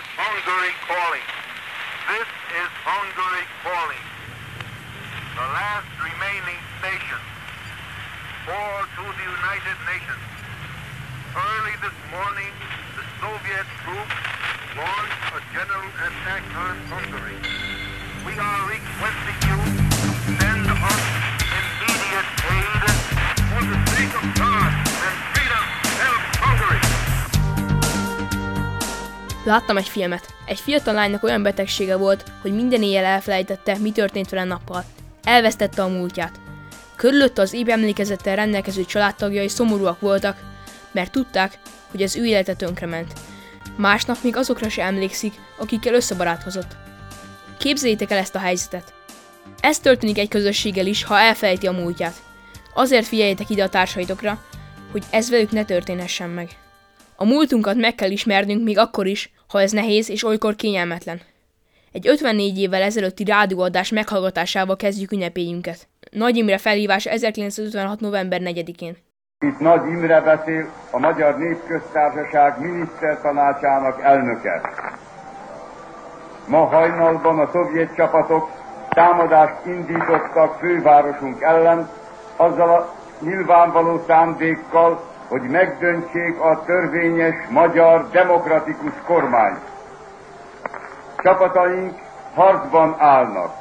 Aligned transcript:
is 0.00 0.06
Hungary 0.16 0.72
calling. 0.88 1.26
This 2.08 2.28
is 2.56 2.70
Hungary 2.88 3.44
calling. 3.60 4.04
The 5.36 5.46
last 5.52 5.92
remaining 6.00 6.56
station 6.80 7.20
for 8.48 8.72
to 8.96 9.04
the 9.04 9.26
United 9.28 9.76
Nations. 9.84 10.24
Early 11.36 11.76
this 11.84 11.98
morning, 12.16 12.48
the 12.96 13.04
Soviet 13.20 13.68
troops 13.84 14.16
launched 14.72 15.20
a 15.36 15.40
general 15.52 15.92
attack 16.00 16.48
on 16.48 16.80
Hungary. 16.88 17.36
We 18.24 18.32
are 18.40 18.60
requesting 18.72 19.38
you 19.52 19.58
to 19.60 20.08
send 20.40 20.64
us 20.64 21.04
immediate 21.44 22.30
aid 22.48 22.84
for 23.52 23.62
the 23.68 23.78
sake 23.92 24.14
of 24.16 24.24
God 24.32 24.70
and 24.80 25.16
freedom. 25.36 25.79
Láttam 29.50 29.76
egy 29.76 29.88
filmet. 29.88 30.34
Egy 30.46 30.60
fiatal 30.60 30.94
lánynak 30.94 31.22
olyan 31.22 31.42
betegsége 31.42 31.96
volt, 31.96 32.24
hogy 32.40 32.54
minden 32.54 32.82
éjjel 32.82 33.04
elfelejtette, 33.04 33.78
mi 33.78 33.92
történt 33.92 34.28
vele 34.28 34.44
nappal. 34.44 34.84
Elvesztette 35.22 35.82
a 35.82 35.88
múltját. 35.88 36.40
Körülötte 36.96 37.42
az 37.42 37.52
épp 37.52 37.68
emlékezettel 37.68 38.36
rendelkező 38.36 38.84
családtagjai 38.84 39.48
szomorúak 39.48 40.00
voltak, 40.00 40.36
mert 40.92 41.12
tudták, 41.12 41.58
hogy 41.90 42.02
az 42.02 42.16
ő 42.16 42.24
élete 42.24 42.54
tönkrement. 42.54 43.12
Másnap 43.76 44.16
még 44.22 44.36
azokra 44.36 44.68
se 44.68 44.82
emlékszik, 44.82 45.34
akikkel 45.58 45.94
összebarátkozott. 45.94 46.76
Képzeljétek 47.58 48.10
el 48.10 48.18
ezt 48.18 48.34
a 48.34 48.38
helyzetet. 48.38 48.92
Ez 49.60 49.78
történik 49.78 50.18
egy 50.18 50.28
közösséggel 50.28 50.86
is, 50.86 51.04
ha 51.04 51.18
elfelejti 51.18 51.66
a 51.66 51.72
múltját. 51.72 52.14
Azért 52.74 53.06
figyeljetek 53.06 53.50
ide 53.50 53.62
a 53.62 53.68
társaitokra, 53.68 54.42
hogy 54.90 55.02
ez 55.10 55.30
velük 55.30 55.50
ne 55.50 55.64
történhessen 55.64 56.30
meg. 56.30 56.48
A 57.22 57.24
múltunkat 57.24 57.76
meg 57.76 57.94
kell 57.94 58.10
ismernünk 58.10 58.64
még 58.64 58.78
akkor 58.78 59.06
is, 59.06 59.32
ha 59.48 59.60
ez 59.60 59.72
nehéz 59.72 60.10
és 60.10 60.24
olykor 60.24 60.56
kényelmetlen. 60.56 61.20
Egy 61.92 62.08
54 62.08 62.58
évvel 62.58 62.82
ezelőtti 62.82 63.24
rádióadás 63.24 63.90
meghallgatásával 63.90 64.76
kezdjük 64.76 65.12
ünnepélyünket. 65.12 65.88
Nagy 66.10 66.36
Imre 66.36 66.58
felhívás 66.58 67.06
1956. 67.06 68.00
november 68.00 68.40
4-én. 68.44 68.96
Itt 69.46 69.58
Nagy 69.58 69.88
Imre 69.88 70.20
beszél, 70.20 70.72
a 70.90 70.98
Magyar 70.98 71.38
Népköztársaság 71.38 72.60
minisztertanácsának 72.60 74.02
elnöke. 74.02 74.60
Ma 76.46 76.64
hajnalban 76.64 77.38
a 77.38 77.50
szovjet 77.52 77.94
csapatok 77.94 78.50
támadást 78.88 79.66
indítottak 79.66 80.58
fővárosunk 80.58 81.42
ellen, 81.42 81.90
azzal 82.36 82.70
a 82.70 82.94
nyilvánvaló 83.24 84.04
szándékkal, 84.06 85.09
hogy 85.30 85.42
megdöntsék 85.42 86.40
a 86.40 86.62
törvényes 86.66 87.34
magyar 87.48 88.10
demokratikus 88.10 88.92
kormányt. 89.06 89.60
Csapataink 91.22 91.98
harcban 92.34 92.94
állnak. 92.98 93.54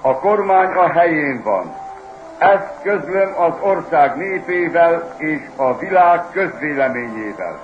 A 0.00 0.18
kormány 0.18 0.72
a 0.72 0.88
helyén 0.88 1.42
van. 1.42 1.76
Ezt 2.38 2.82
közlöm 2.82 3.40
az 3.40 3.52
ország 3.60 4.16
népével 4.16 5.14
és 5.18 5.40
a 5.56 5.78
világ 5.78 6.30
közvéleményével. 6.30 7.60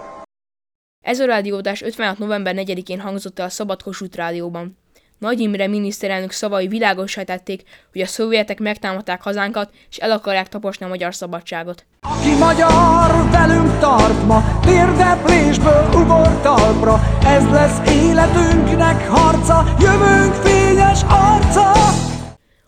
Ez 1.05 1.21
a 1.21 1.27
rádiódás 1.27 1.83
56. 1.83 2.19
november 2.19 2.55
4-én 2.57 3.01
hangzott 3.01 3.39
el 3.39 3.47
a 3.47 3.49
Szabad 3.49 3.83
Kossuth 3.83 4.17
rádióban. 4.17 4.79
Nagy 5.19 5.41
Imre 5.41 5.67
miniszterelnök 5.67 6.31
szavai 6.31 6.69
világosá 6.69 7.23
tették, 7.23 7.63
hogy 7.93 8.01
a 8.01 8.07
szovjetek 8.07 8.59
megtámadták 8.59 9.23
hazánkat, 9.23 9.73
és 9.91 9.97
el 9.97 10.11
akarják 10.11 10.49
taposni 10.49 10.85
a 10.85 10.89
magyar 10.89 11.15
szabadságot. 11.15 11.87
Aki 12.01 12.35
magyar 12.39 13.31
velünk 13.31 13.79
tart 13.79 14.27
ma, 14.27 14.61
térdeplésből 14.63 15.89
ugor 15.95 16.41
talpra, 16.41 17.01
ez 17.25 17.51
lesz 17.51 17.91
életünknek 17.91 19.09
harca, 19.09 19.77
jövőnk 19.81 20.35
fényes 20.35 21.03
arca. 21.03 21.73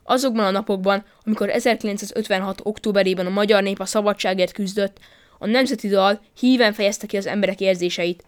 Azokban 0.03 0.45
a 0.45 0.51
napokban, 0.51 1.05
amikor 1.25 1.49
1956. 1.49 2.61
októberében 2.63 3.27
a 3.27 3.31
magyar 3.31 3.63
nép 3.63 3.81
a 3.81 3.85
szabadságért 3.85 4.53
küzdött, 4.53 4.99
a 5.39 5.47
Nemzeti 5.47 5.89
Dal 5.89 6.21
híven 6.39 6.73
fejezte 6.73 7.07
ki 7.07 7.17
az 7.17 7.27
emberek 7.27 7.61
érzéseit. 7.61 8.25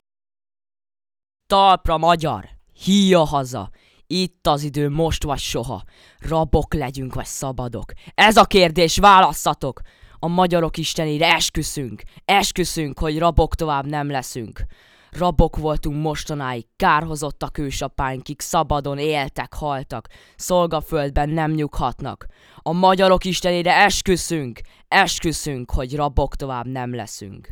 Talpra 1.46 1.98
magyar! 1.98 2.48
Híja 2.84 3.24
haza! 3.24 3.70
Itt 4.10 4.46
az 4.46 4.62
idő 4.62 4.88
most 4.88 5.22
vagy 5.22 5.38
soha. 5.38 5.82
Rabok 6.18 6.74
legyünk 6.74 7.14
vagy 7.14 7.26
szabadok. 7.26 7.92
Ez 8.14 8.36
a 8.36 8.44
kérdés, 8.44 8.98
válasszatok! 8.98 9.80
A 10.18 10.26
magyarok 10.28 10.76
istenére 10.76 11.34
esküszünk, 11.34 12.02
esküszünk, 12.24 12.98
hogy 12.98 13.18
rabok 13.18 13.54
tovább 13.54 13.86
nem 13.86 14.10
leszünk. 14.10 14.64
Rabok 15.10 15.56
voltunk 15.56 16.02
mostanáig, 16.02 16.66
kárhozottak 16.76 17.58
ősapáink, 17.58 18.22
kik 18.22 18.40
szabadon 18.40 18.98
éltek, 18.98 19.54
haltak, 19.54 20.08
szolgaföldben 20.36 21.28
nem 21.28 21.50
nyughatnak. 21.50 22.26
A 22.56 22.72
magyarok 22.72 23.24
istenére 23.24 23.74
esküszünk, 23.74 24.60
esküszünk, 24.88 25.70
hogy 25.70 25.96
rabok 25.96 26.36
tovább 26.36 26.66
nem 26.66 26.94
leszünk. 26.94 27.48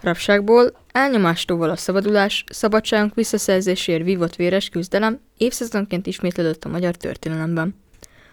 Rabságból, 0.00 0.72
elnyomástól 0.92 1.70
a 1.70 1.76
szabadulás, 1.76 2.44
szabadságunk 2.48 3.14
visszaszerzéséért 3.14 4.04
vívott 4.04 4.36
véres 4.36 4.68
küzdelem 4.68 5.20
évszázadonként 5.36 6.06
ismétlődött 6.06 6.64
a 6.64 6.68
magyar 6.68 6.96
történelemben. 6.96 7.82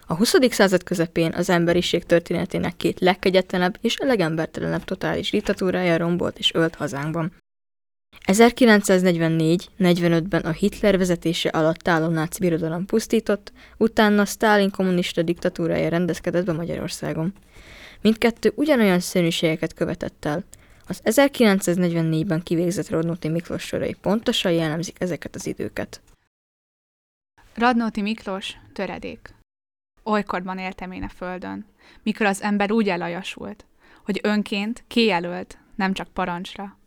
A 0.08 0.16
20. 0.16 0.36
század 0.50 0.84
közepén 0.84 1.34
az 1.34 1.50
emberiség 1.50 2.04
történetének 2.04 2.78
két 2.78 3.00
legkegyetlenebb 3.00 3.78
és 3.82 3.98
legembertelenebb 3.98 4.84
totális 4.84 5.32
diktatúrája 5.32 5.98
rombolt 5.98 6.38
és 6.38 6.54
ölt 6.54 6.76
hazánkban. 6.76 7.32
1944-45-ben 8.28 10.42
a 10.42 10.52
Hitler 10.52 10.98
vezetése 10.98 11.50
alatt 11.50 11.88
álló 11.88 12.08
náci 12.08 12.40
birodalom 12.40 12.86
pusztított, 12.86 13.52
utána 13.78 14.26
Stalin 14.26 14.72
kommunista 14.72 15.22
diktatúrája 15.22 15.90
rendezkedett 15.90 16.46
be 16.46 16.54
Magyarországon. 16.54 17.34
Mindkettő 18.02 18.52
ugyanolyan 18.56 19.00
szörnyűségeket 19.00 19.74
követett 19.74 20.26
el. 20.26 20.44
Az 20.92 21.02
1944-ben 21.04 22.44
kivégzett 22.44 22.90
Rodnóti 22.90 23.30
Miklós 23.30 23.64
sorai 23.64 23.94
pontosan 23.94 24.52
jellemzik 24.52 25.02
ezeket 25.02 25.36
az 25.36 25.46
időket. 25.48 26.02
Radnóti 27.54 28.02
Miklós, 28.02 28.58
töredék. 28.74 29.34
Olykorban 30.04 30.58
éltem 30.58 30.92
én 30.92 31.04
a 31.04 31.10
földön, 31.10 31.66
mikor 32.04 32.26
az 32.26 32.42
ember 32.42 32.72
úgy 32.72 32.90
elajasult, 32.90 33.66
hogy 34.04 34.20
önként 34.24 34.84
kijelölt, 34.88 35.58
nem 35.76 35.94
csak 35.94 36.08
parancsra, 36.08 36.78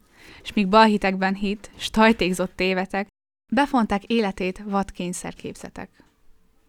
és 0.42 0.52
míg 0.52 0.68
balhitekben 0.68 1.34
hit, 1.34 1.70
s 1.76 1.90
tajtékzott 1.90 2.56
tévetek, 2.56 3.06
befonták 3.52 4.04
életét 4.04 4.62
vadkényszer 4.64 5.34
képzetek. 5.34 5.90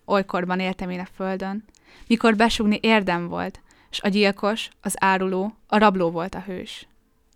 Olykorban 0.05 0.59
éltem 0.59 0.89
én 0.89 0.99
a 0.99 1.07
földön, 1.15 1.63
mikor 2.07 2.35
besugni 2.35 2.79
érdem 2.81 3.27
volt, 3.27 3.61
s 3.89 3.99
a 4.01 4.07
gyilkos, 4.07 4.69
az 4.81 4.95
áruló, 4.99 5.55
a 5.67 5.77
rabló 5.77 6.11
volt 6.11 6.35
a 6.35 6.39
hős. 6.39 6.87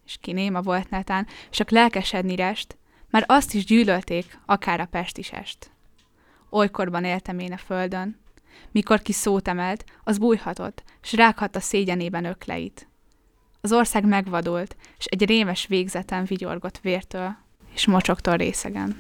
És 0.10 0.18
ki 0.22 0.32
néma 0.32 0.62
volt 0.62 0.90
netán, 0.90 1.28
csak 1.50 1.70
lelkesedni 1.70 2.36
rest, 2.36 2.78
már 3.10 3.24
azt 3.28 3.54
is 3.54 3.66
gyűlölték, 3.66 4.40
akár 4.46 4.80
a 4.80 4.86
pestisest. 4.86 5.72
Olykorban 6.50 7.04
éltem 7.04 7.40
én 7.40 7.54
a 7.54 7.58
földön, 7.58 8.20
mikor 8.72 9.02
ki 9.02 9.12
szót 9.12 9.48
emelt, 9.48 9.84
az 10.04 10.18
bújhatott, 10.18 10.84
s 11.02 11.14
rághatta 11.14 11.60
szégyenében 11.60 12.26
ökleit. 12.26 12.88
Az 13.62 13.72
ország 13.72 14.06
megvadult, 14.06 14.76
és 14.98 15.06
egy 15.06 15.26
rémes 15.26 15.68
végzeten 15.68 16.26
vigyorgott 16.26 16.80
vértől, 16.80 17.36
és 17.74 17.88
mocsoktól 17.88 18.36
részegen. 18.36 18.98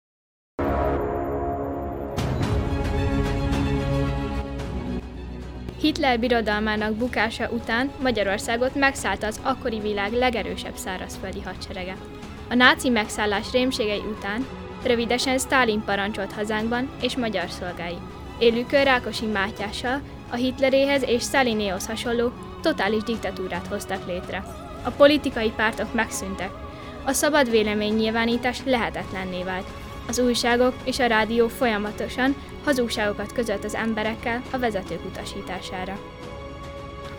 Hitler 5.79 6.19
birodalmának 6.19 6.93
bukása 6.93 7.49
után 7.49 7.91
Magyarországot 8.01 8.75
megszállta 8.75 9.27
az 9.27 9.39
akkori 9.43 9.79
világ 9.79 10.13
legerősebb 10.13 10.75
szárazföldi 10.75 11.41
hadserege. 11.41 11.95
A 12.49 12.53
náci 12.53 12.89
megszállás 12.89 13.51
rémségei 13.51 14.03
után 14.17 14.47
rövidesen 14.83 15.37
Stalin 15.37 15.83
parancsolt 15.85 16.31
hazánkban 16.31 16.89
és 17.01 17.17
magyar 17.17 17.49
szolgái. 17.49 17.97
Élükör 18.39 18.83
Rákosi 18.83 19.25
Mátyással 19.25 20.01
a 20.29 20.35
Hitleréhez 20.35 21.03
és 21.03 21.23
Stalinéhoz 21.23 21.87
hasonló 21.87 22.31
totális 22.61 23.03
diktatúrát 23.03 23.67
hoztak 23.67 24.07
létre. 24.07 24.43
A 24.83 24.89
politikai 24.89 25.51
pártok 25.55 25.93
megszűntek. 25.93 26.51
A 27.05 27.11
szabad 27.13 27.49
véleménynyilvánítás 27.49 28.61
lehetetlenné 28.65 29.43
vált. 29.43 29.67
Az 30.09 30.19
újságok 30.19 30.73
és 30.83 30.99
a 30.99 31.07
rádió 31.07 31.47
folyamatosan 31.47 32.35
hazugságokat 32.63 33.33
közölt 33.33 33.63
az 33.63 33.75
emberekkel 33.75 34.41
a 34.51 34.57
vezetők 34.57 35.05
utasítására. 35.05 35.99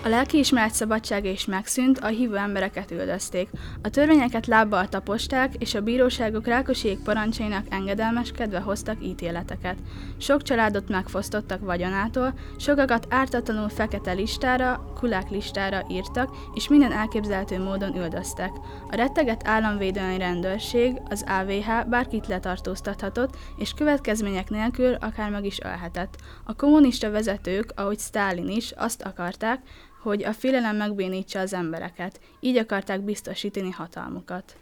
A 0.05 0.09
lelkiismeret 0.09 0.75
szabadsága 0.75 1.29
is 1.29 1.45
megszűnt, 1.45 1.99
a 1.99 2.07
hívő 2.07 2.37
embereket 2.37 2.91
üldözték. 2.91 3.49
A 3.83 3.91
törvényeket 3.91 4.47
lábbal 4.47 4.89
taposták, 4.89 5.55
és 5.59 5.75
a 5.75 5.81
bíróságok 5.81 6.47
Rákosiék 6.47 6.99
parancsainak 6.99 7.67
engedelmeskedve 7.71 8.61
hoztak 8.61 9.05
ítéleteket. 9.05 9.77
Sok 10.19 10.43
családot 10.43 10.89
megfosztottak 10.89 11.61
vagyonától, 11.61 12.35
sokakat 12.59 13.07
ártatlanul 13.11 13.69
fekete 13.69 14.13
listára, 14.13 14.93
kulák 14.99 15.31
listára 15.31 15.87
írtak, 15.91 16.37
és 16.55 16.69
minden 16.69 16.93
elképzelhető 16.93 17.59
módon 17.59 17.97
üldöztek. 17.97 18.51
A 18.91 18.97
retteget 18.97 19.49
államvédelmi 19.49 20.19
rendőrség, 20.19 21.01
az 21.09 21.25
AVH 21.29 21.89
bárkit 21.89 22.27
letartóztathatott, 22.27 23.37
és 23.57 23.73
következmények 23.73 24.51
nélkül 24.51 24.95
akár 24.95 25.31
meg 25.31 25.45
is 25.45 25.61
ölhetett. 25.61 26.17
A 26.45 26.55
kommunista 26.55 27.11
vezetők, 27.11 27.73
ahogy 27.75 27.99
Stalin 27.99 28.49
is, 28.49 28.73
azt 28.77 29.03
akarták, 29.03 29.61
hogy 30.03 30.25
a 30.25 30.33
félelem 30.33 30.77
megbénítsa 30.77 31.41
az 31.41 31.53
embereket, 31.53 32.21
így 32.41 32.57
akarták 32.57 33.01
biztosítani 33.01 33.71
hatalmukat. 33.71 34.57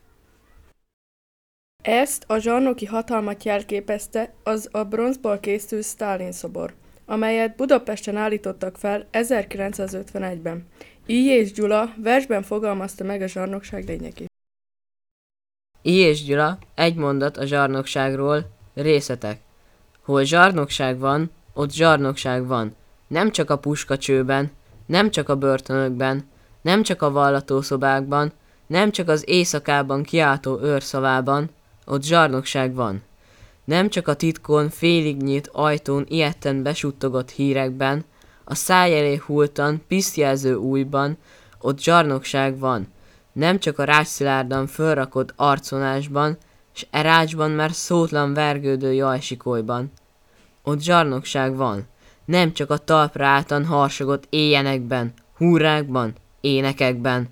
Ezt 1.82 2.25
a 2.26 2.38
zsarnoki 2.38 2.87
hatalmat 2.87 3.44
jelképezte 3.44 4.35
az 4.43 4.69
a 4.73 4.85
bronzból 4.85 5.38
készült 5.38 5.85
Stalin 5.85 6.32
szobor, 6.32 6.75
amelyet 7.06 7.56
Budapesten 7.56 8.17
állítottak 8.17 8.76
fel 8.76 9.08
1951-ben. 9.12 10.67
I. 11.06 11.26
és 11.26 11.52
Gyula 11.52 11.94
versben 11.96 12.43
fogalmazta 12.43 13.05
meg 13.05 13.23
a 13.23 13.26
zsarnokság 13.26 13.87
lényegét. 13.87 14.31
És 15.82 16.25
Gyula, 16.25 16.58
egy 16.75 16.94
mondat 16.94 17.37
a 17.37 17.46
zsarnokságról, 17.46 18.50
részletek. 18.75 19.41
Hol 20.02 20.25
zsarnokság 20.25 20.99
van, 20.99 21.31
ott 21.55 21.73
zsarnokság 21.73 22.46
van. 22.46 22.75
Nem 23.06 23.31
csak 23.31 23.50
a 23.50 23.58
puskacsőben, 23.58 24.50
nem 24.88 25.11
csak 25.11 25.29
a 25.29 25.37
börtönökben, 25.37 26.29
nem 26.61 26.82
csak 26.82 27.02
a 27.02 27.11
vallatószobákban, 27.11 28.32
nem 28.67 28.90
csak 28.90 29.08
az 29.08 29.25
éjszakában 29.26 30.02
kiáltó 30.02 30.61
őrszavában, 30.62 31.50
ott 31.85 32.02
zsarnokság 32.02 32.75
van. 32.75 33.02
Nem 33.64 33.88
csak 33.88 34.08
a 34.08 34.14
titkon, 34.14 34.70
félig 34.70 35.23
nyílt 35.23 35.49
ajtón 35.52 36.05
ilyetten 36.08 36.62
besuttogott 36.62 37.31
hírekben, 37.31 38.05
a 38.44 38.55
száj 38.55 38.99
elé 38.99 39.20
hultan, 39.26 39.82
pisztjelző 39.88 40.55
újban, 40.55 41.17
ott 41.61 41.81
zsarnokság 41.81 42.58
van. 42.58 42.88
Nem 43.32 43.58
csak 43.58 43.79
a 43.79 43.84
rácsszilárdan 43.84 44.67
fölrakott 44.67 45.32
arconásban, 45.37 46.38
s 46.73 46.87
erácsban 46.91 47.50
már 47.50 47.73
szótlan 47.73 48.34
vergődő 48.34 48.93
jajsikolyban. 48.93 49.93
Ott 50.62 50.81
zsarnokság 50.81 51.56
van 51.56 51.87
nem 52.29 52.53
csak 52.53 52.71
a 52.71 52.77
talpra 52.77 53.27
álltan 53.27 53.65
harsogott 53.65 54.27
éjjenekben, 54.31 55.13
húrákban, 55.37 56.15
énekekben, 56.41 57.29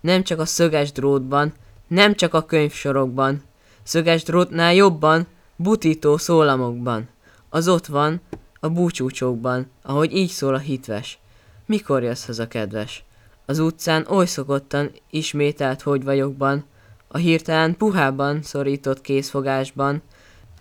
nem 0.00 0.22
csak 0.22 0.40
a 0.40 0.44
szöges 0.44 0.92
drótban, 0.92 1.52
nem 1.86 2.14
csak 2.14 2.34
a 2.34 2.44
könyvsorokban, 2.44 3.42
szöges 3.82 4.22
drótnál 4.22 4.74
jobban, 4.74 5.26
butító 5.56 6.16
szólamokban. 6.16 7.08
Az 7.48 7.68
ott 7.68 7.86
van, 7.86 8.20
a 8.60 8.68
búcsúcsókban, 8.68 9.70
ahogy 9.82 10.16
így 10.16 10.30
szól 10.30 10.54
a 10.54 10.58
hitves. 10.58 11.18
Mikor 11.66 12.02
jössz 12.02 12.26
haza, 12.26 12.48
kedves? 12.48 13.04
Az 13.46 13.58
utcán 13.58 14.06
oly 14.08 14.26
szokottan 14.26 14.90
ismételt 15.10 15.82
hogy 15.82 16.04
vagyokban, 16.04 16.64
a 17.08 17.16
hirtelen 17.16 17.76
puhában 17.76 18.42
szorított 18.42 19.00
készfogásban, 19.00 20.02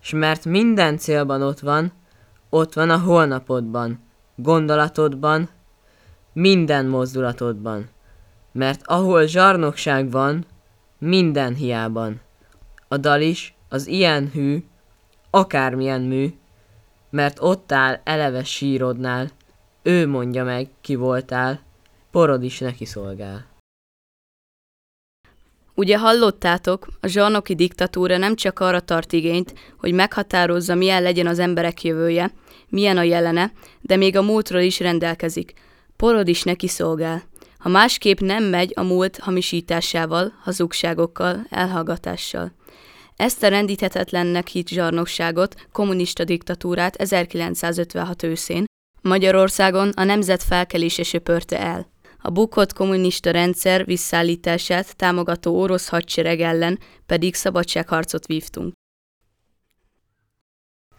s 0.02 0.12
mert 0.12 0.46
minden 0.46 0.98
célban 0.98 1.42
ott 1.42 1.60
van, 1.60 1.92
ott 2.56 2.74
van 2.74 2.90
a 2.90 2.98
holnapodban, 2.98 4.00
gondolatodban, 4.36 5.50
minden 6.34 6.86
mozdulatodban. 6.86 7.90
Mert 8.52 8.82
ahol 8.84 9.26
zsarnokság 9.26 10.12
van, 10.12 10.46
minden 10.98 11.56
hiában. 11.56 12.22
A 12.88 12.98
dal 12.98 13.22
is 13.22 13.56
az 13.70 13.88
ilyen 13.88 14.30
hű, 14.34 14.64
akármilyen 15.30 16.02
mű, 16.02 16.34
mert 17.10 17.38
ott 17.42 17.72
áll 17.72 18.02
eleve 18.04 18.44
sírodnál, 18.44 19.30
ő 19.84 20.08
mondja 20.08 20.44
meg, 20.44 20.70
ki 20.82 20.96
voltál, 20.96 21.60
porod 22.12 22.44
is 22.44 22.60
neki 22.60 22.86
szolgál. 22.86 23.46
Ugye 25.74 25.98
hallottátok, 25.98 26.88
a 27.02 27.08
zsarnoki 27.08 27.56
diktatúra 27.56 28.18
nem 28.18 28.36
csak 28.36 28.60
arra 28.60 28.80
tart 28.80 29.14
igényt, 29.14 29.54
hogy 29.78 29.94
meghatározza, 29.94 30.76
milyen 30.76 31.02
legyen 31.02 31.28
az 31.28 31.40
emberek 31.40 31.84
jövője, 31.84 32.32
milyen 32.70 32.98
a 32.98 33.04
jelene, 33.04 33.52
de 33.82 33.96
még 33.96 34.18
a 34.18 34.22
múltról 34.22 34.62
is 34.62 34.80
rendelkezik. 34.80 35.54
Porod 35.96 36.28
is 36.28 36.44
neki 36.44 36.68
szolgál. 36.68 37.24
Ha 37.58 37.70
másképp 37.70 38.20
nem 38.20 38.44
megy 38.44 38.72
a 38.76 38.84
múlt 38.84 39.18
hamisításával, 39.18 40.34
hazugságokkal, 40.44 41.46
elhallgatással. 41.50 42.52
Ezt 43.16 43.44
a 43.44 43.48
rendíthetetlennek 43.48 44.48
hit 44.48 44.68
zsarnokságot, 44.68 45.56
kommunista 45.72 46.24
diktatúrát 46.24 46.96
1956 46.96 48.24
őszén 48.24 48.66
Magyarországon 49.02 49.90
a 49.90 50.04
nemzet 50.04 50.44
felkelése 50.44 51.04
söpörte 51.04 51.60
el. 51.60 51.94
A 52.22 52.30
bukott 52.30 52.74
kommunista 52.74 53.32
rendszer 53.32 53.86
visszaállítását 53.86 54.96
támogató 54.96 55.60
orosz 55.60 55.88
hadsereg 55.88 56.42
ellen 56.42 56.80
pedig 57.06 57.36
szabadságharcot 57.36 58.26
vívtunk. 58.26 58.74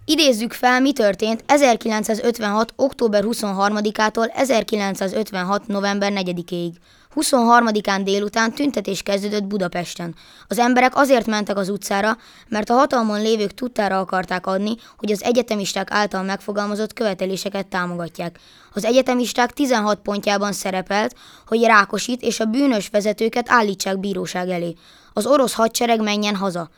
Idézzük 0.09 0.53
fel, 0.53 0.81
mi 0.81 0.93
történt 0.93 1.45
1956. 1.47 2.73
október 2.77 3.25
23-ától 3.27 4.31
1956. 4.35 5.67
november 5.67 6.13
4-ig. 6.15 6.71
23-án 7.15 8.01
délután 8.05 8.53
tüntetés 8.53 9.03
kezdődött 9.03 9.45
Budapesten. 9.45 10.15
Az 10.49 10.59
emberek 10.59 10.97
azért 10.97 11.27
mentek 11.27 11.57
az 11.57 11.69
utcára, 11.69 12.17
mert 12.49 12.71
a 12.71 12.75
hatalmon 12.75 13.23
lévők 13.23 13.55
tudtára 13.55 13.99
akarták 13.99 14.47
adni, 14.47 14.75
hogy 14.97 15.11
az 15.13 15.23
egyetemisták 15.23 15.91
által 15.91 16.23
megfogalmazott 16.23 16.93
követeléseket 16.93 17.67
támogatják. 17.67 18.39
Az 18.73 18.85
egyetemisták 18.85 19.53
16 19.53 19.99
pontjában 19.99 20.53
szerepelt, 20.53 21.15
hogy 21.47 21.63
Rákosit 21.63 22.23
és 22.23 22.41
a 22.41 22.45
bűnös 22.45 22.89
vezetőket 22.89 23.51
állítsák 23.51 23.99
bíróság 23.99 24.49
elé. 24.49 24.75
Az 25.13 25.27
orosz 25.27 25.55
hadsereg 25.55 26.03
menjen 26.03 26.37
haza. 26.37 26.71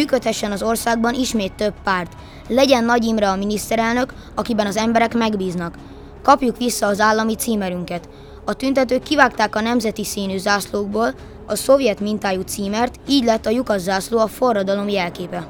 Működhessen 0.00 0.52
az 0.52 0.62
országban 0.62 1.14
ismét 1.14 1.52
több 1.52 1.74
párt. 1.84 2.12
Legyen 2.48 2.84
Nagy 2.84 3.04
Imre 3.04 3.30
a 3.30 3.36
miniszterelnök, 3.36 4.14
akiben 4.34 4.66
az 4.66 4.76
emberek 4.76 5.14
megbíznak. 5.14 5.74
Kapjuk 6.22 6.56
vissza 6.56 6.86
az 6.86 7.00
állami 7.00 7.34
címerünket. 7.34 8.08
A 8.44 8.54
tüntetők 8.54 9.02
kivágták 9.02 9.56
a 9.56 9.60
nemzeti 9.60 10.04
színű 10.04 10.38
zászlókból 10.38 11.14
a 11.46 11.54
szovjet 11.54 12.00
mintájú 12.00 12.40
címert, 12.40 13.00
így 13.08 13.24
lett 13.24 13.46
a 13.46 13.50
lyukas 13.50 13.80
zászló 13.80 14.18
a 14.18 14.26
forradalom 14.26 14.88
jelképe. 14.88 15.48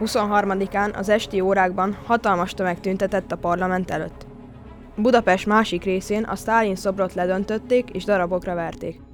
23-án 0.00 0.96
az 0.96 1.08
esti 1.08 1.40
órákban 1.40 1.98
hatalmas 2.06 2.52
tömeg 2.54 2.80
tüntetett 2.80 3.32
a 3.32 3.36
parlament 3.36 3.90
előtt. 3.90 4.26
Budapest 4.96 5.46
másik 5.46 5.84
részén 5.84 6.22
a 6.24 6.36
Sztálin 6.36 6.76
szobrot 6.76 7.14
ledöntötték 7.14 7.90
és 7.90 8.04
darabokra 8.04 8.54
verték. 8.54 9.09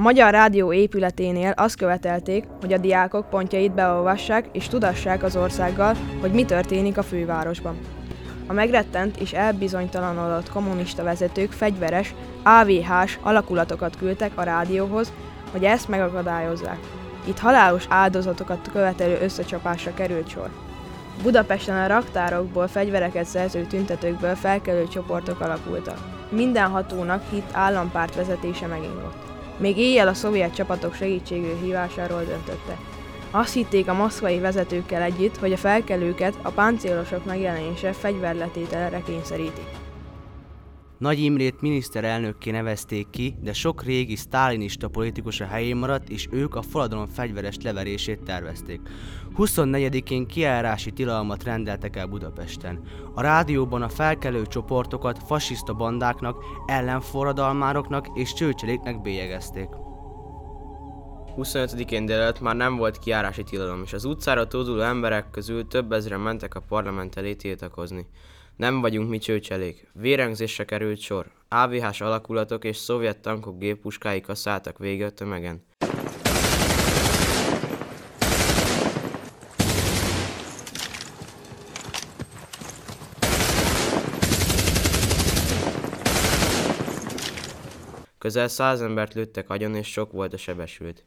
A 0.00 0.02
Magyar 0.02 0.30
Rádió 0.30 0.72
épületénél 0.72 1.52
azt 1.56 1.76
követelték, 1.76 2.44
hogy 2.60 2.72
a 2.72 2.78
diákok 2.78 3.30
pontjait 3.30 3.74
beolvassák 3.74 4.44
és 4.52 4.68
tudassák 4.68 5.22
az 5.22 5.36
országgal, 5.36 5.96
hogy 6.20 6.32
mi 6.32 6.44
történik 6.44 6.98
a 6.98 7.02
fővárosban. 7.02 7.78
A 8.46 8.52
megrettent 8.52 9.16
és 9.16 9.32
elbizonytalanodott 9.32 10.50
kommunista 10.50 11.02
vezetők 11.02 11.52
fegyveres, 11.52 12.14
AVH-s 12.42 13.18
alakulatokat 13.22 13.96
küldtek 13.96 14.30
a 14.34 14.42
rádióhoz, 14.42 15.12
hogy 15.52 15.64
ezt 15.64 15.88
megakadályozzák. 15.88 16.78
Itt 17.26 17.38
halálos 17.38 17.84
áldozatokat 17.88 18.68
követelő 18.72 19.18
összecsapásra 19.22 19.94
került 19.94 20.28
sor. 20.28 20.50
Budapesten 21.22 21.82
a 21.82 21.86
raktárokból 21.86 22.68
fegyvereket 22.68 23.26
szerző 23.26 23.62
tüntetőkből 23.62 24.34
felkelő 24.34 24.88
csoportok 24.88 25.40
alakultak. 25.40 25.98
Minden 26.30 26.70
hatónak 26.70 27.22
hit 27.30 27.50
állampárt 27.52 28.14
vezetése 28.14 28.66
megindult. 28.66 29.29
Még 29.60 29.78
éjjel 29.78 30.08
a 30.08 30.14
szovjet 30.14 30.54
csapatok 30.54 30.94
segítségű 30.94 31.52
hívásáról 31.62 32.24
döntötte. 32.24 32.78
Azt 33.30 33.54
hitték 33.54 33.88
a 33.88 33.94
moszkvai 33.94 34.38
vezetőkkel 34.38 35.02
együtt, 35.02 35.36
hogy 35.36 35.52
a 35.52 35.56
felkelőket 35.56 36.34
a 36.42 36.50
páncélosok 36.50 37.24
megjelenése 37.24 37.92
fegyverletételre 37.92 39.02
kényszeríti. 39.02 39.62
Nagy 41.00 41.18
Imrét 41.18 41.60
miniszterelnökké 41.60 42.50
nevezték 42.50 43.10
ki, 43.10 43.36
de 43.42 43.52
sok 43.52 43.82
régi 43.82 44.16
sztálinista 44.16 44.88
politikus 44.88 45.40
a 45.40 45.46
helyén 45.46 45.76
maradt, 45.76 46.08
és 46.08 46.28
ők 46.30 46.54
a 46.54 46.62
forradalom 46.62 47.06
fegyveres 47.06 47.56
leverését 47.62 48.22
tervezték. 48.22 48.80
24-én 49.36 50.26
kiárási 50.26 50.90
tilalmat 50.90 51.44
rendeltek 51.44 51.96
el 51.96 52.06
Budapesten. 52.06 52.80
A 53.14 53.20
rádióban 53.20 53.82
a 53.82 53.88
felkelő 53.88 54.46
csoportokat 54.46 55.22
fasiszta 55.26 55.74
bandáknak, 55.74 56.44
ellenforradalmároknak 56.66 58.06
és 58.14 58.32
csőcseléknek 58.32 59.00
bélyegezték. 59.00 59.68
25-én 61.36 62.06
délelőtt 62.06 62.40
már 62.40 62.56
nem 62.56 62.76
volt 62.76 62.98
kiárási 62.98 63.42
tilalom, 63.42 63.82
és 63.84 63.92
az 63.92 64.04
utcára 64.04 64.46
tóduló 64.46 64.80
emberek 64.80 65.30
közül 65.30 65.66
több 65.66 65.92
ezren 65.92 66.20
mentek 66.20 66.54
a 66.54 66.62
parlament 66.68 67.16
elé 67.16 67.34
tiltakozni. 67.34 68.06
Nem 68.60 68.80
vagyunk 68.80 69.08
mi 69.08 69.18
csőcselék. 69.18 69.88
Vérengzésre 69.92 70.64
került 70.64 71.00
sor. 71.00 71.30
AVH-s 71.48 72.00
alakulatok 72.00 72.64
és 72.64 72.76
szovjet 72.76 73.18
tankok 73.18 73.58
géppuskái 73.58 74.20
kasszáltak 74.20 74.78
vége 74.78 75.06
a 75.06 75.10
tömegen. 75.10 75.64
Közel 88.18 88.48
száz 88.48 88.80
embert 88.80 89.14
lőttek 89.14 89.50
agyon, 89.50 89.74
és 89.74 89.86
sok 89.86 90.12
volt 90.12 90.32
a 90.32 90.36
sebesült. 90.36 91.04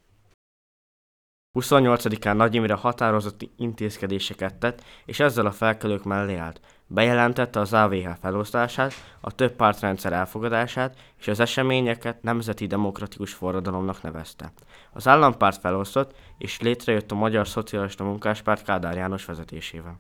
28-án 1.60 2.36
Nagy 2.36 2.56
Imre 2.56 2.74
határozott 2.74 3.50
intézkedéseket 3.58 4.56
tett, 4.56 4.84
és 5.06 5.20
ezzel 5.20 5.46
a 5.46 5.52
felkelők 5.52 6.04
mellé 6.04 6.36
állt. 6.36 6.62
Bejelentette 6.88 7.60
az 7.60 7.74
AVH 7.74 8.10
felosztását, 8.22 8.94
a 9.22 9.32
több 9.32 9.52
pártrendszer 9.52 10.14
elfogadását, 10.14 10.98
és 11.20 11.28
az 11.28 11.40
eseményeket 11.40 12.22
nemzeti 12.22 12.68
demokratikus 12.68 13.34
forradalomnak 13.34 14.02
nevezte. 14.02 14.52
Az 14.92 15.08
állampárt 15.08 15.60
felosztott, 15.60 16.16
és 16.38 16.60
létrejött 16.60 17.12
a 17.12 17.16
Magyar 17.16 17.48
Szocialista 17.48 18.04
Munkáspárt 18.04 18.64
Kádár 18.64 18.96
János 18.96 19.26
vezetésével. 19.26 20.00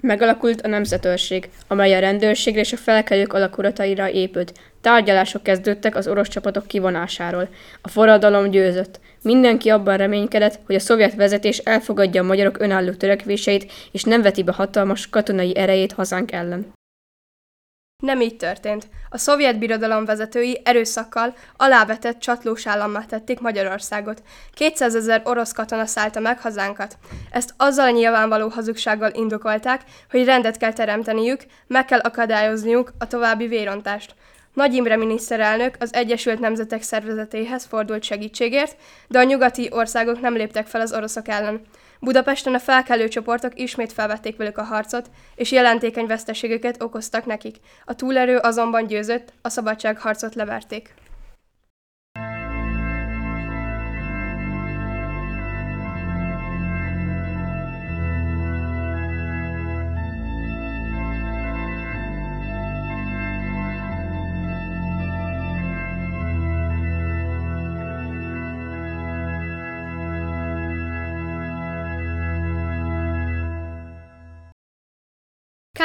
Megalakult 0.00 0.60
a 0.60 0.68
nemzetőrség, 0.68 1.48
amely 1.68 1.94
a 1.94 1.98
rendőrségre 1.98 2.60
és 2.60 2.72
a 2.72 2.76
felkelők 2.76 3.32
alakulataira 3.32 4.10
épült. 4.10 4.52
Tárgyalások 4.80 5.42
kezdődtek 5.42 5.96
az 5.96 6.08
orosz 6.08 6.28
csapatok 6.28 6.66
kivonásáról. 6.66 7.48
A 7.82 7.88
forradalom 7.88 8.50
győzött. 8.50 9.00
Mindenki 9.22 9.68
abban 9.68 9.96
reménykedett, 9.96 10.58
hogy 10.66 10.74
a 10.74 10.80
szovjet 10.80 11.14
vezetés 11.14 11.58
elfogadja 11.58 12.22
a 12.22 12.26
magyarok 12.26 12.60
önálló 12.60 12.92
törekvéseit, 12.92 13.72
és 13.92 14.02
nem 14.02 14.22
veti 14.22 14.42
be 14.42 14.52
hatalmas 14.52 15.08
katonai 15.08 15.56
erejét 15.56 15.92
hazánk 15.92 16.32
ellen. 16.32 16.74
Nem 18.02 18.20
így 18.20 18.36
történt. 18.36 18.88
A 19.10 19.18
szovjet 19.18 19.58
birodalom 19.58 20.04
vezetői 20.04 20.60
erőszakkal 20.64 21.34
alávetett 21.56 22.18
csatlós 22.18 22.66
állammá 22.66 23.04
tették 23.04 23.40
Magyarországot. 23.40 24.22
200 24.54 24.94
ezer 24.94 25.22
orosz 25.24 25.52
katona 25.52 25.86
szállta 25.86 26.20
meg 26.20 26.40
hazánkat. 26.40 26.98
Ezt 27.30 27.54
azzal 27.56 27.86
a 27.86 27.90
nyilvánvaló 27.90 28.48
hazugsággal 28.48 29.10
indokolták, 29.14 29.82
hogy 30.10 30.24
rendet 30.24 30.56
kell 30.56 30.72
teremteniük, 30.72 31.40
meg 31.66 31.84
kell 31.84 31.98
akadályozniuk 31.98 32.92
a 32.98 33.06
további 33.06 33.46
vérontást. 33.46 34.14
Nagy 34.52 34.74
Imre 34.74 34.96
miniszterelnök 34.96 35.76
az 35.78 35.94
Egyesült 35.94 36.40
Nemzetek 36.40 36.82
Szervezetéhez 36.82 37.64
fordult 37.64 38.02
segítségért, 38.02 38.76
de 39.08 39.18
a 39.18 39.22
nyugati 39.22 39.68
országok 39.72 40.20
nem 40.20 40.34
léptek 40.34 40.66
fel 40.66 40.80
az 40.80 40.92
oroszok 40.92 41.28
ellen. 41.28 41.60
Budapesten 42.00 42.54
a 42.54 42.58
felkelő 42.58 43.08
csoportok 43.08 43.60
ismét 43.60 43.92
felvették 43.92 44.36
velük 44.36 44.58
a 44.58 44.62
harcot, 44.62 45.10
és 45.34 45.52
jelentékeny 45.52 46.06
veszteségeket 46.06 46.82
okoztak 46.82 47.26
nekik. 47.26 47.56
A 47.84 47.94
túlerő 47.94 48.36
azonban 48.36 48.86
győzött, 48.86 49.32
a 49.42 49.48
szabadságharcot 49.48 50.34
leverték. 50.34 50.94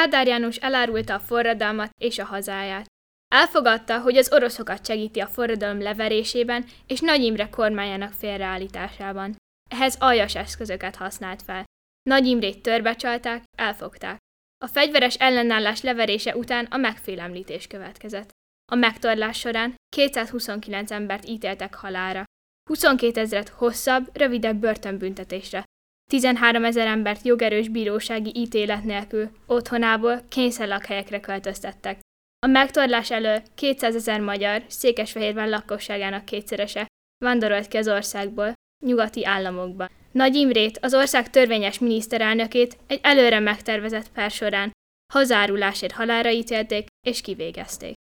Kádár 0.02 0.26
János 0.26 0.56
elárulta 0.56 1.14
a 1.14 1.20
forradalmat 1.20 1.90
és 1.98 2.18
a 2.18 2.24
hazáját. 2.24 2.86
Elfogadta, 3.34 4.00
hogy 4.00 4.16
az 4.16 4.32
oroszokat 4.32 4.86
segíti 4.86 5.20
a 5.20 5.26
forradalom 5.26 5.80
leverésében 5.80 6.64
és 6.86 7.00
Nagy 7.00 7.22
Imre 7.22 7.48
kormányának 7.48 8.12
félreállításában. 8.12 9.36
Ehhez 9.70 9.96
aljas 9.98 10.34
eszközöket 10.34 10.96
használt 10.96 11.42
fel. 11.42 11.64
Nagy 12.02 12.26
Imrét 12.26 12.62
törbecsalták, 12.62 13.42
elfogták. 13.58 14.18
A 14.64 14.66
fegyveres 14.66 15.14
ellenállás 15.14 15.82
leverése 15.82 16.36
után 16.36 16.64
a 16.64 16.76
megfélemlítés 16.76 17.66
következett. 17.66 18.30
A 18.72 18.74
megtorlás 18.74 19.38
során 19.38 19.74
229 19.96 20.90
embert 20.90 21.28
ítéltek 21.28 21.74
halára, 21.74 22.24
22 22.70 23.20
ezret 23.20 23.48
hosszabb, 23.48 24.16
rövidebb 24.16 24.56
börtönbüntetésre, 24.56 25.64
13 26.12 26.64
ezer 26.64 26.86
embert 26.86 27.24
jogerős 27.24 27.68
bírósági 27.68 28.32
ítélet 28.34 28.84
nélkül 28.84 29.30
otthonából 29.46 30.20
kényszerlakhelyekre 30.28 31.20
költöztettek. 31.20 32.00
A 32.46 32.46
megtorlás 32.46 33.10
elől 33.10 33.42
200 33.54 33.94
ezer 33.94 34.20
magyar, 34.20 34.62
Székesfehérvár 34.68 35.48
lakosságának 35.48 36.24
kétszerese 36.24 36.86
vándorolt 37.24 37.68
ki 37.68 37.76
az 37.76 37.88
országból, 37.88 38.52
nyugati 38.84 39.26
államokba. 39.26 39.88
Nagy 40.12 40.34
Imrét, 40.34 40.78
az 40.78 40.94
ország 40.94 41.30
törvényes 41.30 41.78
miniszterelnökét 41.78 42.76
egy 42.86 43.00
előre 43.02 43.38
megtervezett 43.38 44.10
per 44.10 44.30
során 44.30 44.70
hazárulásért 45.12 45.92
halára 45.92 46.30
ítélték 46.30 46.86
és 47.06 47.20
kivégezték. 47.20 47.94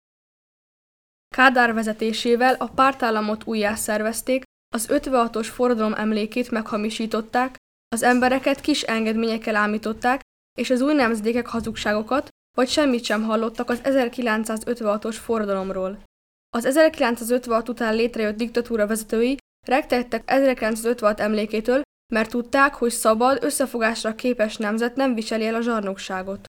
Kádár 1.35 1.75
vezetésével 1.75 2.55
a 2.55 2.69
pártállamot 2.69 3.47
újjászervezték, 3.47 4.43
az 4.75 4.88
56-os 4.90 5.49
forradalom 5.52 5.95
emlékét 5.95 6.50
meghamisították, 6.50 7.59
az 7.94 8.02
embereket 8.02 8.61
kis 8.61 8.82
engedményekkel 8.82 9.56
ámították, 9.56 10.20
és 10.59 10.70
az 10.70 10.80
új 10.80 10.94
nemzedékek 10.94 11.47
hazugságokat, 11.47 12.28
vagy 12.56 12.68
semmit 12.68 13.04
sem 13.04 13.23
hallottak 13.23 13.70
az 13.70 13.80
1956-os 13.85 15.16
forradalomról. 15.20 16.02
Az 16.56 16.64
1956 16.64 17.68
után 17.68 17.94
létrejött 17.94 18.37
diktatúra 18.37 18.87
vezetői 18.87 19.37
rektettek 19.66 20.23
1956 20.26 21.20
emlékétől, 21.20 21.82
mert 22.12 22.30
tudták, 22.30 22.75
hogy 22.75 22.90
szabad, 22.90 23.44
összefogásra 23.44 24.14
képes 24.14 24.56
nemzet 24.56 24.97
nem 24.97 25.14
viseli 25.14 25.47
el 25.47 25.54
a 25.54 25.61
zsarnokságot. 25.61 26.44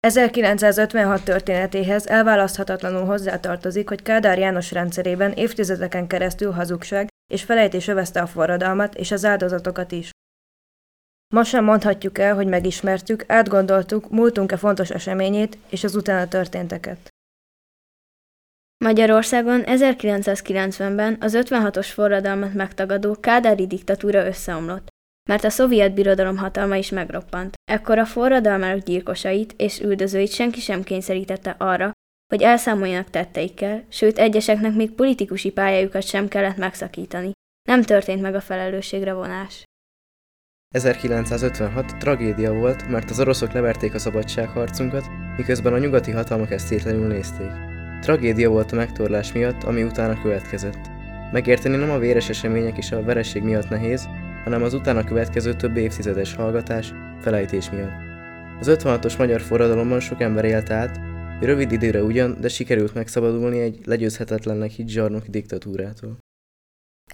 1956 0.00 1.24
történetéhez 1.24 2.06
elválaszthatatlanul 2.06 3.04
hozzátartozik, 3.04 3.88
hogy 3.88 4.02
Kádár 4.02 4.38
János 4.38 4.72
rendszerében 4.72 5.32
évtizedeken 5.32 6.06
keresztül 6.06 6.50
hazugság 6.50 7.08
és 7.32 7.42
felejtés 7.42 7.88
övezte 7.88 8.20
a 8.20 8.26
forradalmat 8.26 8.94
és 8.94 9.10
az 9.10 9.24
áldozatokat 9.24 9.92
is. 9.92 10.10
Ma 11.34 11.44
sem 11.44 11.64
mondhatjuk 11.64 12.18
el, 12.18 12.34
hogy 12.34 12.46
megismertük, 12.46 13.24
átgondoltuk, 13.26 14.10
múltunk-e 14.10 14.56
fontos 14.56 14.90
eseményét 14.90 15.58
és 15.70 15.84
az 15.84 15.94
utána 15.94 16.28
történteket. 16.28 17.08
Magyarországon 18.84 19.62
1990-ben 19.64 21.16
az 21.20 21.38
56-os 21.40 21.88
forradalmat 21.92 22.54
megtagadó 22.54 23.16
kádári 23.20 23.66
diktatúra 23.66 24.26
összeomlott, 24.26 24.88
mert 25.28 25.44
a 25.44 25.50
szovjet 25.50 25.94
birodalom 25.94 26.36
hatalma 26.36 26.76
is 26.76 26.90
megroppant. 26.90 27.54
Ekkor 27.64 27.98
a 27.98 28.04
forradalmárok 28.04 28.82
gyilkosait 28.82 29.54
és 29.56 29.80
üldözőit 29.80 30.32
senki 30.32 30.60
sem 30.60 30.82
kényszerítette 30.82 31.54
arra, 31.58 31.90
hogy 32.32 32.42
elszámoljanak 32.42 33.10
tetteikkel, 33.10 33.84
sőt 33.88 34.18
egyeseknek 34.18 34.74
még 34.74 34.90
politikusi 34.90 35.50
pályájukat 35.50 36.02
sem 36.02 36.28
kellett 36.28 36.56
megszakítani. 36.56 37.30
Nem 37.68 37.82
történt 37.82 38.20
meg 38.20 38.34
a 38.34 38.40
felelősségre 38.40 39.12
vonás. 39.12 39.64
1956 40.76 41.96
tragédia 41.98 42.52
volt, 42.52 42.88
mert 42.88 43.10
az 43.10 43.20
oroszok 43.20 43.52
leverték 43.52 43.94
a 43.94 43.98
szabadságharcunkat, 43.98 45.04
miközben 45.36 45.72
a 45.72 45.78
nyugati 45.78 46.10
hatalmak 46.10 46.50
ezt 46.50 46.68
tétlenül 46.68 47.06
nézték. 47.06 47.50
Tragédia 48.00 48.50
volt 48.50 48.72
a 48.72 48.76
megtorlás 48.76 49.32
miatt, 49.32 49.62
ami 49.62 49.82
utána 49.82 50.22
következett. 50.22 50.90
Megérteni 51.32 51.76
nem 51.76 51.90
a 51.90 51.98
véres 51.98 52.28
események 52.28 52.76
és 52.76 52.92
a 52.92 53.02
vereség 53.02 53.42
miatt 53.42 53.68
nehéz, 53.68 54.08
hanem 54.44 54.62
az 54.62 54.74
utána 54.74 55.04
következő 55.04 55.54
több 55.54 55.76
évtizedes 55.76 56.34
hallgatás, 56.34 56.92
felejtés 57.20 57.70
miatt. 57.70 58.04
Az 58.60 58.66
56-os 58.70 59.18
magyar 59.18 59.40
forradalomban 59.40 60.00
sok 60.00 60.20
ember 60.20 60.44
élt 60.44 60.70
át, 60.70 61.00
rövid 61.40 61.72
időre 61.72 62.02
ugyan, 62.02 62.36
de 62.40 62.48
sikerült 62.48 62.94
megszabadulni 62.94 63.60
egy 63.60 63.78
legyőzhetetlennek 63.84 64.70
hit 64.70 64.88
zsarnoki 64.88 65.30
diktatúrától. 65.30 66.25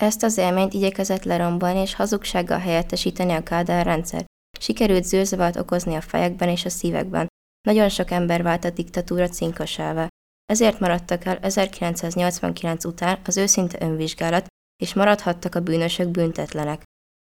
Ezt 0.03 0.23
az 0.23 0.37
élményt 0.37 0.75
igyekezett 0.75 1.23
lerombolni 1.23 1.81
és 1.81 1.95
hazugsággal 1.95 2.59
helyettesíteni 2.59 3.33
a 3.33 3.43
Kádár 3.43 3.87
rendszer. 3.87 4.25
Sikerült 4.61 5.05
zűrzavart 5.05 5.57
okozni 5.57 5.95
a 5.95 6.01
fejekben 6.01 6.49
és 6.49 6.65
a 6.65 6.69
szívekben, 6.69 7.27
Nagyon 7.67 7.89
sok 7.89 8.11
ember 8.11 8.43
vált 8.43 8.65
a 8.65 8.71
diktatúra 8.71 9.29
cinkosává. 9.29 10.09
Ezért 10.47 10.81
maradtak 10.81 11.25
el 11.25 11.39
1989 11.39 12.85
után 12.85 13.19
az 13.25 13.37
őszinte 13.37 13.79
önvizsgálat, 13.81 14.47
és 14.83 14.95
maradhattak 14.95 15.55
a 15.55 15.61
bűnösök 15.61 16.09
büntetlenek. 16.09 16.83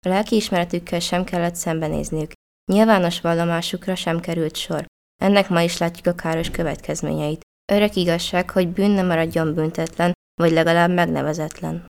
A 0.06 0.10
lelkiismeretükkel 0.10 1.00
sem 1.00 1.24
kellett 1.24 1.56
szembenézniük. 1.56 2.32
Nyilvános 2.72 3.22
vallomásukra 3.22 3.96
sem 3.96 4.20
került 4.20 4.56
sor. 4.56 4.86
Ennek 5.22 5.50
ma 5.50 5.62
is 5.62 5.77
látjuk 5.77 6.06
a 6.06 6.22
káros 6.22 6.50
következményeit. 6.50 7.42
Örök 7.72 7.96
igazság, 7.96 8.50
hogy 8.50 8.68
bűn 8.68 8.92
nem 8.92 9.06
maradjon 9.06 9.53
büntetlen, 9.53 10.12
vagy 10.42 10.51
legalább 10.51 10.92
megnevezetlen. 10.92 11.92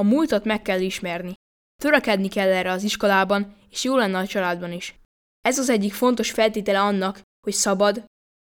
A 0.00 0.02
múltat 0.02 0.44
meg 0.44 0.62
kell 0.62 0.80
ismerni. 0.80 1.34
Törekedni 1.82 2.28
kell 2.28 2.48
erre 2.48 2.70
az 2.70 2.82
iskolában, 2.82 3.56
és 3.70 3.84
jó 3.84 3.96
lenne 3.96 4.18
a 4.18 4.26
családban 4.26 4.72
is. 4.72 4.94
Ez 5.40 5.58
az 5.58 5.68
egyik 5.68 5.92
fontos 5.92 6.30
feltétele 6.30 6.80
annak, 6.80 7.20
hogy 7.40 7.52
szabad, 7.52 8.04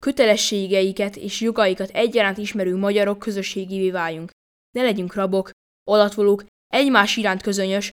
kötelességeiket 0.03 1.15
és 1.15 1.41
jogaikat 1.41 1.89
egyaránt 1.89 2.37
ismerő 2.37 2.75
magyarok 2.75 3.19
közösségévé 3.19 3.91
váljunk. 3.91 4.31
Ne 4.75 4.81
legyünk 4.83 5.13
rabok, 5.13 5.49
alatvalók, 5.83 6.45
egymás 6.67 7.17
iránt 7.17 7.41
közönyös, 7.41 7.91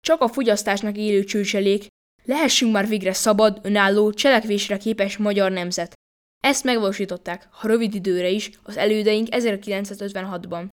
csak 0.00 0.20
a 0.20 0.28
fogyasztásnak 0.28 0.96
élő 0.96 1.24
csőcselék, 1.24 1.86
lehessünk 2.24 2.72
már 2.72 2.88
végre 2.88 3.12
szabad, 3.12 3.60
önálló, 3.62 4.12
cselekvésre 4.12 4.76
képes 4.76 5.16
magyar 5.16 5.50
nemzet. 5.50 5.94
Ezt 6.44 6.64
megvalósították, 6.64 7.48
ha 7.50 7.68
rövid 7.68 7.94
időre 7.94 8.28
is, 8.28 8.50
az 8.62 8.76
elődeink 8.76 9.28
1956-ban. 9.30 10.68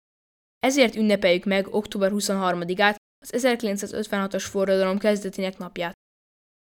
Ezért 0.66 0.96
ünnepeljük 0.96 1.44
meg 1.44 1.68
október 1.68 2.12
23-át, 2.14 2.96
az 3.26 3.48
1956-os 3.48 4.46
forradalom 4.50 4.98
kezdetének 4.98 5.58
napját. 5.58 5.94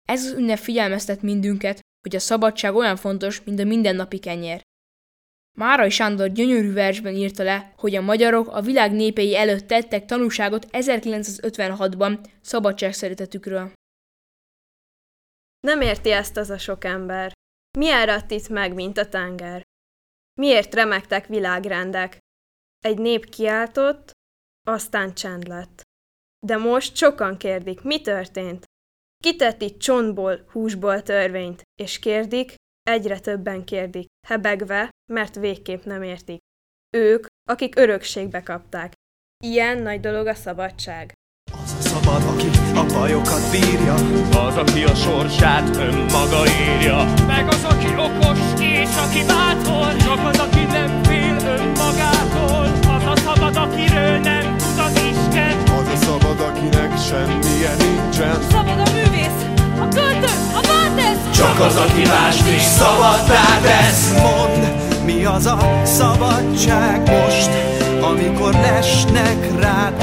Ez 0.08 0.25
az 0.25 0.32
ünnep 0.32 0.58
figyelmeztet 0.58 1.22
mindünket, 1.22 1.79
hogy 2.01 2.15
a 2.15 2.20
szabadság 2.20 2.75
olyan 2.75 2.96
fontos, 2.96 3.44
mint 3.44 3.60
a 3.60 3.63
mindennapi 3.63 4.20
kenyér. 4.20 4.62
Márai 5.58 5.89
Sándor 5.89 6.32
gyönyörű 6.32 6.74
versben 6.74 7.15
írta 7.15 7.44
le, 7.44 7.74
hogy 7.77 7.96
a 7.96 8.01
magyarok 8.01 8.48
a 8.48 8.62
világ 8.62 8.91
népei 8.91 9.36
előtt 9.36 9.67
tettek 9.67 10.06
tanúságot 10.06 10.67
1956-ban 10.72 12.29
szabadságszeretetükről. 12.41 13.72
Nem 15.60 15.82
érti 15.82 16.12
ezt 16.12 16.38
az 16.38 16.50
a 16.50 16.58
sok 16.58 16.84
ember. 16.84 17.32
Miért 17.77 18.32
itt 18.32 18.50
meg, 18.50 18.74
mint 18.74 18.98
a 18.98 19.10
tenger? 19.10 19.63
Miért 20.41 20.74
remektek 20.74 21.27
világrendek? 21.27 22.25
Egy 22.79 22.98
nép 22.98 23.29
kiáltott, 23.29 24.12
aztán 24.67 25.13
csend 25.13 25.48
lett. 25.48 25.81
De 26.46 26.57
most 26.57 26.96
sokan 26.96 27.38
kérdik, 27.38 27.81
mi 27.81 28.01
történt? 28.01 28.65
Kitett 29.24 29.62
itt 29.62 29.79
csontból, 29.79 30.46
húsból 30.51 31.01
törvényt, 31.01 31.62
és 31.81 32.00
kérdik, 32.00 32.55
egyre 32.84 33.19
többen 33.19 33.65
kérdik, 33.65 34.05
hebegve, 34.27 34.89
mert 35.12 35.36
végképp 35.36 35.84
nem 35.84 36.03
értik. 36.03 36.38
Ők, 36.98 37.25
akik 37.50 37.75
örökségbe 37.75 38.43
kapták. 38.43 38.93
Ilyen 39.43 39.81
nagy 39.81 40.00
dolog 40.00 40.27
a 40.27 40.34
szabadság. 40.34 41.13
Az 41.51 41.74
a 41.79 41.81
szabad, 41.81 42.24
aki 42.34 42.48
a 42.75 42.86
bajokat 42.86 43.51
bírja, 43.51 43.93
az, 44.48 44.57
aki 44.57 44.84
a 44.84 44.96
sorsát 44.96 45.75
önmaga 45.75 46.41
írja. 46.48 47.25
Meg 47.27 47.48
az, 47.48 47.63
aki 47.63 47.88
okos 48.07 48.39
és 48.60 48.96
aki 49.05 49.25
bátor, 49.25 49.96
csak 49.96 50.25
az, 50.25 50.39
aki 50.39 50.63
nem 50.63 51.03
fél 51.03 51.38
önmagától. 51.48 52.26
Szabad, 53.38 53.56
akiről 53.56 54.17
nem 54.17 54.58
tud 54.58 54.79
az 54.86 55.01
Isten. 55.12 55.58
Az 55.77 55.88
a 55.94 56.06
szabad, 56.06 56.39
akinek 56.39 56.98
semmilyen 57.10 57.77
nincsen. 57.77 58.41
Szabad 58.51 58.79
a 58.79 58.91
művész, 58.94 59.41
a 59.79 59.88
költő, 59.88 60.34
a 60.53 60.62
váltesz. 60.67 61.38
Csak 61.38 61.60
az, 61.60 61.75
aki 61.75 62.01
mást 62.08 62.48
is 62.56 62.62
szabadná 62.62 63.60
tesz. 63.62 64.13
Mondd, 64.22 64.63
mi 65.06 65.25
az 65.25 65.46
a 65.46 65.82
szabadság 65.84 67.00
most, 67.00 67.50
amikor 68.01 68.53
lesnek 68.53 69.60
rád 69.60 69.94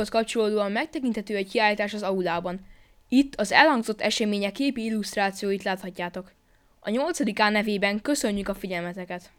Műsorunkhoz 0.00 0.08
kapcsolódóan 0.08 0.72
megtekinthető 0.72 1.36
egy 1.36 1.50
kiállítás 1.50 1.94
az 1.94 2.02
aulában. 2.02 2.60
Itt 3.08 3.34
az 3.34 3.52
elhangzott 3.52 4.00
események 4.00 4.52
képi 4.52 4.84
illusztrációit 4.84 5.62
láthatjátok. 5.62 6.32
A 6.80 6.90
8. 6.90 7.40
A 7.40 7.48
nevében 7.48 8.00
köszönjük 8.00 8.48
a 8.48 8.54
figyelmeteket! 8.54 9.30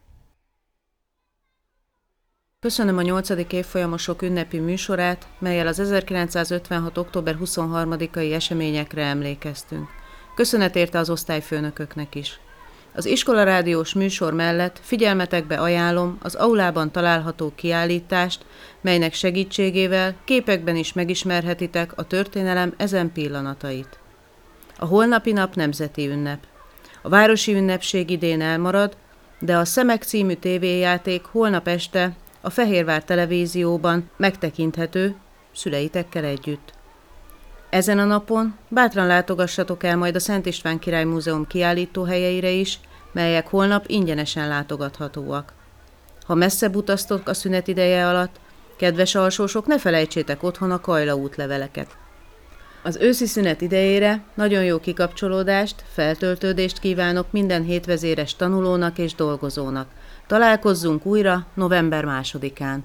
Köszönöm 2.59 2.97
a 2.97 3.01
8. 3.01 3.29
évfolyamosok 3.53 4.21
ünnepi 4.21 4.59
műsorát, 4.59 5.27
melyel 5.39 5.67
az 5.67 5.79
1956. 5.79 6.97
október 6.97 7.37
23-ai 7.39 8.33
eseményekre 8.33 9.03
emlékeztünk. 9.03 9.89
Köszönet 10.35 10.75
érte 10.75 10.97
az 10.97 11.09
osztályfőnököknek 11.09 12.15
is. 12.15 12.39
Az 12.95 13.05
iskola 13.05 13.43
rádiós 13.43 13.93
műsor 13.93 14.33
mellett 14.33 14.79
figyelmetekbe 14.81 15.55
ajánlom 15.59 16.17
az 16.21 16.35
aulában 16.35 16.91
található 16.91 17.51
kiállítást, 17.55 18.45
melynek 18.81 19.13
segítségével 19.13 20.15
képekben 20.25 20.75
is 20.75 20.93
megismerhetitek 20.93 21.97
a 21.97 22.07
történelem 22.07 22.73
ezen 22.77 23.11
pillanatait. 23.11 23.99
A 24.77 24.85
holnapi 24.85 25.31
nap 25.31 25.55
nemzeti 25.55 26.07
ünnep. 26.07 26.43
A 27.01 27.09
városi 27.09 27.53
ünnepség 27.53 28.09
idén 28.09 28.41
elmarad, 28.41 28.97
de 29.39 29.57
a 29.57 29.65
Szemek 29.65 30.03
című 30.03 30.33
tévéjáték 30.33 31.23
holnap 31.23 31.67
este 31.67 32.15
a 32.41 32.49
Fehérvár 32.49 33.03
televízióban 33.03 34.09
megtekinthető 34.17 35.15
szüleitekkel 35.53 36.23
együtt. 36.23 36.73
Ezen 37.71 37.99
a 37.99 38.05
napon 38.05 38.55
bátran 38.67 39.07
látogassatok 39.07 39.83
el 39.83 39.97
majd 39.97 40.15
a 40.15 40.19
Szent 40.19 40.45
István 40.45 40.79
Király 40.79 41.03
Múzeum 41.03 41.47
kiállítóhelyeire 41.47 42.49
is, 42.49 42.79
melyek 43.11 43.47
holnap 43.47 43.83
ingyenesen 43.87 44.47
látogathatóak. 44.47 45.53
Ha 46.25 46.35
messzebb 46.35 46.75
utaztok 46.75 47.27
a 47.27 47.33
szünet 47.33 47.67
ideje 47.67 48.07
alatt, 48.07 48.39
kedves 48.77 49.15
alsósok, 49.15 49.65
ne 49.65 49.79
felejtsétek 49.79 50.43
otthon 50.43 50.71
a 50.71 50.81
Kajla 50.81 51.15
útleveleket. 51.15 51.97
Az 52.83 52.97
őszi 53.01 53.25
szünet 53.25 53.61
idejére 53.61 54.23
nagyon 54.33 54.63
jó 54.63 54.79
kikapcsolódást, 54.79 55.83
feltöltődést 55.93 56.79
kívánok 56.79 57.31
minden 57.31 57.63
hétvezéres 57.63 58.35
tanulónak 58.35 58.97
és 58.97 59.15
dolgozónak. 59.15 59.87
Találkozzunk 60.27 61.05
újra 61.05 61.45
november 61.53 62.05
másodikán. 62.05 62.79